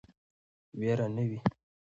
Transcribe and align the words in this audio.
ویر 0.79 0.99
نه 1.15 1.23
وي. 1.29 1.39